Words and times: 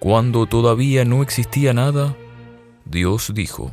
Cuando 0.00 0.46
todavía 0.46 1.04
no 1.04 1.22
existía 1.22 1.74
nada, 1.74 2.16
Dios 2.86 3.32
dijo, 3.34 3.70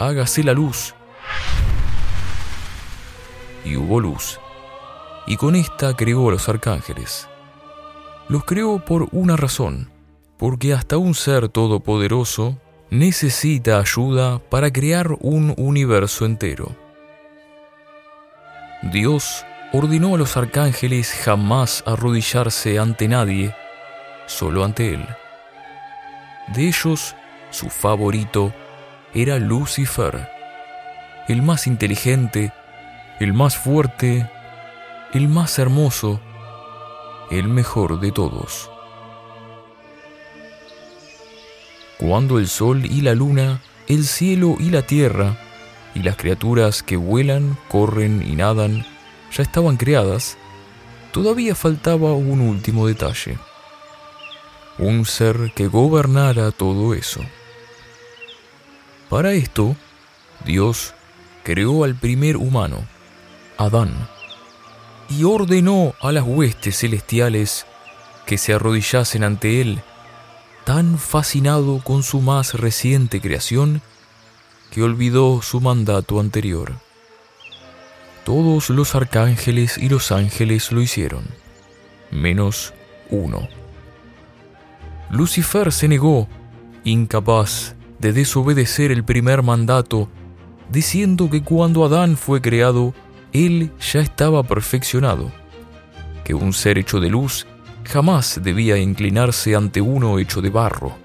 hágase 0.00 0.42
la 0.42 0.52
luz. 0.52 0.92
Y 3.64 3.76
hubo 3.76 4.00
luz. 4.00 4.40
Y 5.24 5.36
con 5.36 5.54
esta 5.54 5.94
creó 5.94 6.28
a 6.28 6.32
los 6.32 6.48
arcángeles. 6.48 7.28
Los 8.28 8.44
creó 8.44 8.84
por 8.84 9.08
una 9.12 9.36
razón, 9.36 9.88
porque 10.36 10.72
hasta 10.72 10.96
un 10.98 11.14
ser 11.14 11.48
todopoderoso 11.48 12.58
necesita 12.90 13.78
ayuda 13.78 14.40
para 14.40 14.72
crear 14.72 15.16
un 15.20 15.54
universo 15.56 16.26
entero. 16.26 16.74
Dios 18.82 19.44
ordenó 19.72 20.16
a 20.16 20.18
los 20.18 20.36
arcángeles 20.36 21.12
jamás 21.12 21.84
arrodillarse 21.86 22.80
ante 22.80 23.06
nadie, 23.06 23.54
solo 24.26 24.64
ante 24.64 24.94
Él. 24.94 25.06
De 26.48 26.68
ellos, 26.68 27.14
su 27.50 27.70
favorito 27.70 28.54
era 29.12 29.38
Lucifer, 29.38 30.28
el 31.28 31.42
más 31.42 31.66
inteligente, 31.66 32.52
el 33.18 33.32
más 33.32 33.56
fuerte, 33.56 34.30
el 35.12 35.28
más 35.28 35.58
hermoso, 35.58 36.20
el 37.30 37.48
mejor 37.48 37.98
de 37.98 38.12
todos. 38.12 38.70
Cuando 41.98 42.38
el 42.38 42.46
sol 42.46 42.84
y 42.84 43.00
la 43.00 43.14
luna, 43.14 43.60
el 43.88 44.04
cielo 44.04 44.56
y 44.60 44.70
la 44.70 44.82
tierra, 44.82 45.36
y 45.94 46.02
las 46.02 46.16
criaturas 46.16 46.82
que 46.82 46.96
vuelan, 46.96 47.56
corren 47.68 48.22
y 48.22 48.36
nadan, 48.36 48.84
ya 49.32 49.42
estaban 49.42 49.78
creadas, 49.78 50.36
todavía 51.10 51.54
faltaba 51.54 52.12
un 52.12 52.40
último 52.40 52.86
detalle. 52.86 53.38
Un 54.78 55.04
ser 55.06 55.52
que 55.54 55.68
gobernara 55.68 56.50
todo 56.50 56.94
eso. 56.94 57.20
Para 59.08 59.32
esto, 59.32 59.76
Dios 60.44 60.94
creó 61.44 61.84
al 61.84 61.94
primer 61.94 62.36
humano, 62.36 62.84
Adán, 63.56 64.08
y 65.08 65.24
ordenó 65.24 65.94
a 66.00 66.12
las 66.12 66.24
huestes 66.24 66.80
celestiales 66.80 67.66
que 68.26 68.36
se 68.36 68.52
arrodillasen 68.52 69.24
ante 69.24 69.60
él 69.60 69.82
tan 70.66 70.98
fascinado 70.98 71.80
con 71.84 72.02
su 72.02 72.20
más 72.20 72.54
reciente 72.54 73.20
creación 73.20 73.82
que 74.72 74.82
olvidó 74.82 75.40
su 75.40 75.60
mandato 75.60 76.18
anterior. 76.18 76.72
Todos 78.24 78.70
los 78.70 78.96
arcángeles 78.96 79.78
y 79.78 79.88
los 79.88 80.10
ángeles 80.10 80.72
lo 80.72 80.82
hicieron, 80.82 81.24
menos 82.10 82.74
uno. 83.10 83.48
Lucifer 85.10 85.72
se 85.72 85.88
negó, 85.88 86.28
incapaz 86.84 87.76
de 87.98 88.12
desobedecer 88.12 88.90
el 88.90 89.04
primer 89.04 89.42
mandato, 89.42 90.08
diciendo 90.70 91.30
que 91.30 91.42
cuando 91.42 91.84
Adán 91.84 92.16
fue 92.16 92.40
creado, 92.40 92.92
él 93.32 93.72
ya 93.80 94.00
estaba 94.00 94.42
perfeccionado, 94.42 95.30
que 96.24 96.34
un 96.34 96.52
ser 96.52 96.78
hecho 96.78 97.00
de 97.00 97.08
luz 97.08 97.46
jamás 97.84 98.40
debía 98.42 98.76
inclinarse 98.78 99.54
ante 99.54 99.80
uno 99.80 100.18
hecho 100.18 100.42
de 100.42 100.50
barro, 100.50 100.96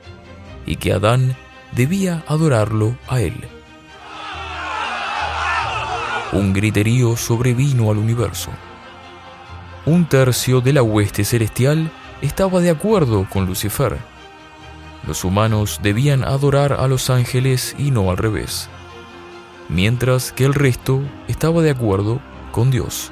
y 0.66 0.78
que 0.78 0.94
Adán 0.94 1.36
debía 1.74 2.24
adorarlo 2.28 2.98
a 3.08 3.22
él. 3.22 3.36
Un 6.34 6.54
griterío 6.54 7.18
sobrevino 7.18 7.92
al 7.92 7.98
universo. 7.98 8.50
Un 9.86 10.06
tercio 10.06 10.62
de 10.62 10.74
la 10.74 10.82
hueste 10.82 11.24
celestial 11.24 11.92
estaba 12.22 12.60
de 12.60 12.70
acuerdo 12.70 13.28
con 13.30 13.46
Lucifer. 13.46 13.98
Los 15.08 15.24
humanos 15.24 15.80
debían 15.82 16.24
adorar 16.24 16.74
a 16.74 16.88
los 16.88 17.10
ángeles 17.10 17.76
y 17.78 17.92
no 17.92 18.12
al 18.12 18.18
revés, 18.18 18.70
mientras 19.70 20.32
que 20.32 20.46
el 20.46 20.54
resto 20.54 21.02
estaba 21.28 21.62
de 21.62 21.72
acuerdo 21.72 22.22
con 22.52 22.70
Dios. 22.70 23.12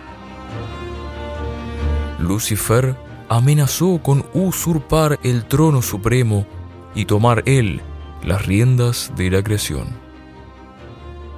Lucifer 2.20 2.96
amenazó 3.30 4.00
con 4.04 4.26
usurpar 4.34 5.20
el 5.24 5.46
trono 5.46 5.82
supremo 5.82 6.46
y 6.94 7.06
tomar 7.06 7.44
él 7.46 7.82
las 8.24 8.46
riendas 8.46 9.12
de 9.16 9.32
la 9.32 9.44
creación. 9.44 9.88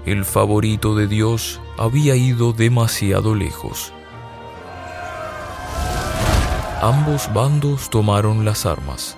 El 0.05 0.25
favorito 0.25 0.95
de 0.95 1.07
Dios 1.07 1.61
había 1.77 2.15
ido 2.15 2.53
demasiado 2.53 3.35
lejos. 3.35 3.93
Ambos 6.81 7.31
bandos 7.31 7.91
tomaron 7.91 8.43
las 8.43 8.65
armas. 8.65 9.15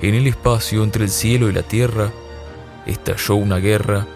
En 0.00 0.14
el 0.14 0.28
espacio 0.28 0.84
entre 0.84 1.02
el 1.02 1.10
cielo 1.10 1.48
y 1.48 1.52
la 1.52 1.64
tierra 1.64 2.12
estalló 2.86 3.34
una 3.34 3.56
guerra 3.56 4.06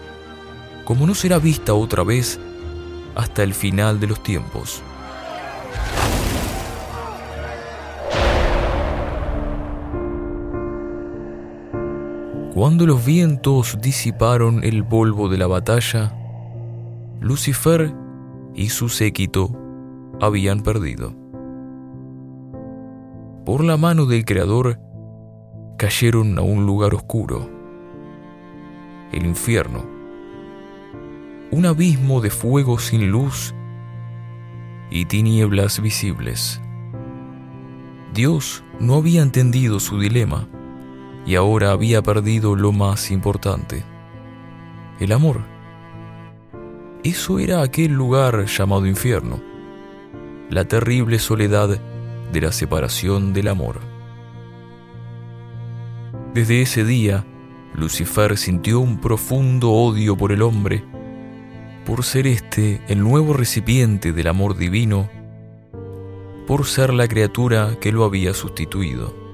como 0.85 1.05
no 1.05 1.13
será 1.13 1.37
vista 1.37 1.73
otra 1.73 2.05
vez 2.05 2.39
hasta 3.13 3.43
el 3.43 3.53
final 3.53 3.99
de 3.99 4.07
los 4.07 4.23
tiempos. 4.23 4.81
Cuando 12.53 12.85
los 12.85 13.03
vientos 13.03 13.79
disiparon 13.81 14.63
el 14.63 14.85
polvo 14.85 15.27
de 15.27 15.37
la 15.37 15.47
batalla, 15.47 16.13
Lucifer 17.19 17.93
y 18.55 18.69
su 18.69 18.87
séquito 18.87 19.51
habían 20.21 20.63
perdido. 20.63 21.26
Por 23.47 23.63
la 23.63 23.77
mano 23.77 24.05
del 24.05 24.25
Creador 24.25 24.77
cayeron 25.77 26.37
a 26.37 26.41
un 26.41 26.65
lugar 26.65 26.93
oscuro, 26.93 27.49
el 29.13 29.25
infierno, 29.25 29.85
un 31.51 31.65
abismo 31.65 32.19
de 32.19 32.29
fuego 32.29 32.77
sin 32.77 33.09
luz 33.09 33.55
y 34.91 35.05
tinieblas 35.05 35.81
visibles. 35.81 36.61
Dios 38.13 38.65
no 38.81 38.95
había 38.95 39.21
entendido 39.21 39.79
su 39.79 39.97
dilema 39.97 40.49
y 41.25 41.35
ahora 41.35 41.71
había 41.71 42.03
perdido 42.03 42.53
lo 42.53 42.73
más 42.73 43.11
importante, 43.11 43.85
el 44.99 45.13
amor. 45.13 45.39
Eso 47.01 47.39
era 47.39 47.61
aquel 47.61 47.93
lugar 47.93 48.45
llamado 48.45 48.85
infierno, 48.85 49.39
la 50.49 50.65
terrible 50.65 51.17
soledad 51.17 51.79
de 52.31 52.41
la 52.41 52.51
separación 52.51 53.33
del 53.33 53.47
amor. 53.47 53.79
Desde 56.33 56.61
ese 56.61 56.83
día, 56.83 57.25
Lucifer 57.73 58.37
sintió 58.37 58.79
un 58.79 58.99
profundo 58.99 59.71
odio 59.71 60.15
por 60.17 60.31
el 60.31 60.41
hombre, 60.41 60.83
por 61.85 62.03
ser 62.03 62.27
este 62.27 62.81
el 62.87 63.01
nuevo 63.01 63.33
recipiente 63.33 64.11
del 64.11 64.27
amor 64.27 64.57
divino, 64.57 65.09
por 66.45 66.65
ser 66.65 66.93
la 66.93 67.07
criatura 67.07 67.77
que 67.79 67.91
lo 67.91 68.03
había 68.03 68.33
sustituido. 68.33 69.27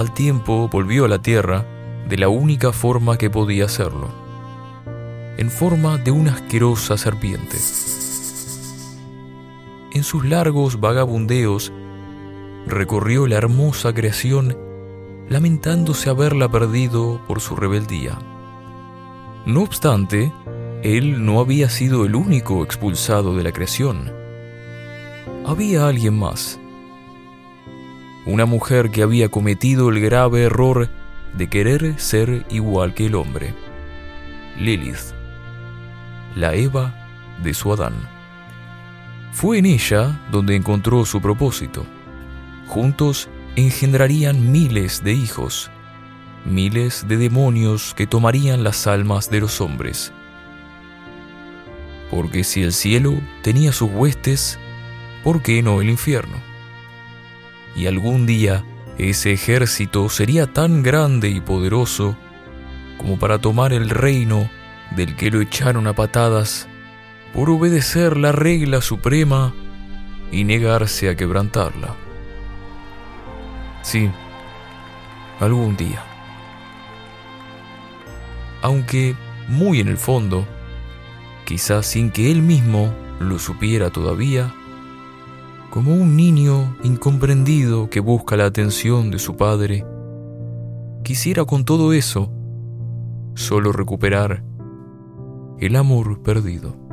al 0.00 0.14
tiempo 0.14 0.66
volvió 0.68 1.04
a 1.04 1.08
la 1.08 1.20
tierra 1.20 1.66
de 2.08 2.16
la 2.16 2.30
única 2.30 2.72
forma 2.72 3.18
que 3.18 3.28
podía 3.28 3.66
hacerlo, 3.66 4.08
en 5.36 5.50
forma 5.50 5.98
de 5.98 6.10
una 6.10 6.32
asquerosa 6.32 6.96
serpiente. 6.96 7.58
En 9.92 10.04
sus 10.04 10.24
largos 10.24 10.80
vagabundeos 10.80 11.72
recorrió 12.66 13.26
la 13.26 13.36
hermosa 13.36 13.92
creación 13.92 14.56
lamentándose 15.28 16.10
haberla 16.10 16.48
perdido 16.50 17.20
por 17.26 17.40
su 17.40 17.56
rebeldía. 17.56 18.18
No 19.46 19.62
obstante, 19.62 20.32
él 20.82 21.24
no 21.24 21.40
había 21.40 21.68
sido 21.68 22.04
el 22.04 22.14
único 22.14 22.62
expulsado 22.62 23.36
de 23.36 23.44
la 23.44 23.52
creación. 23.52 24.12
Había 25.46 25.86
alguien 25.86 26.18
más 26.18 26.60
una 28.26 28.44
mujer 28.44 28.90
que 28.90 29.02
había 29.02 29.28
cometido 29.28 29.88
el 29.88 30.00
grave 30.00 30.44
error 30.44 30.88
de 31.36 31.48
querer 31.48 31.98
ser 31.98 32.44
igual 32.50 32.94
que 32.94 33.06
el 33.06 33.14
hombre. 33.14 33.54
Lilith, 34.58 35.14
la 36.36 36.54
Eva 36.54 36.94
de 37.42 37.54
su 37.54 37.72
Adán. 37.72 38.19
Fue 39.32 39.58
en 39.58 39.66
ella 39.66 40.20
donde 40.30 40.56
encontró 40.56 41.04
su 41.04 41.20
propósito. 41.20 41.86
Juntos 42.66 43.28
engendrarían 43.56 44.52
miles 44.52 45.02
de 45.02 45.12
hijos, 45.12 45.70
miles 46.44 47.06
de 47.08 47.16
demonios 47.16 47.94
que 47.94 48.06
tomarían 48.06 48.62
las 48.64 48.86
almas 48.86 49.30
de 49.30 49.40
los 49.40 49.60
hombres. 49.60 50.12
Porque 52.10 52.44
si 52.44 52.62
el 52.62 52.72
cielo 52.72 53.14
tenía 53.42 53.72
sus 53.72 53.90
huestes, 53.90 54.58
¿por 55.22 55.42
qué 55.42 55.62
no 55.62 55.80
el 55.80 55.90
infierno? 55.90 56.50
y 57.74 57.86
algún 57.86 58.26
día 58.26 58.64
ese 58.98 59.32
ejército 59.32 60.08
sería 60.08 60.46
tan 60.46 60.82
grande 60.82 61.30
y 61.30 61.40
poderoso 61.40 62.16
como 62.98 63.18
para 63.18 63.38
tomar 63.38 63.72
el 63.72 63.88
reino 63.88 64.50
del 64.94 65.16
que 65.16 65.30
lo 65.30 65.40
echaron 65.40 65.86
a 65.86 65.94
patadas 65.94 66.68
por 67.34 67.50
obedecer 67.50 68.16
la 68.16 68.32
regla 68.32 68.80
suprema 68.80 69.54
y 70.32 70.44
negarse 70.44 71.08
a 71.08 71.16
quebrantarla. 71.16 71.94
Sí, 73.82 74.10
algún 75.38 75.76
día. 75.76 76.04
Aunque 78.62 79.16
muy 79.48 79.80
en 79.80 79.88
el 79.88 79.96
fondo, 79.96 80.46
quizás 81.44 81.86
sin 81.86 82.10
que 82.10 82.30
él 82.30 82.42
mismo 82.42 82.92
lo 83.18 83.38
supiera 83.38 83.90
todavía, 83.90 84.54
como 85.70 85.94
un 85.94 86.16
niño 86.16 86.76
incomprendido 86.82 87.88
que 87.90 88.00
busca 88.00 88.36
la 88.36 88.46
atención 88.46 89.10
de 89.10 89.18
su 89.18 89.36
padre, 89.36 89.84
quisiera 91.04 91.44
con 91.44 91.64
todo 91.64 91.92
eso 91.92 92.32
solo 93.34 93.72
recuperar 93.72 94.44
el 95.58 95.76
amor 95.76 96.22
perdido. 96.22 96.89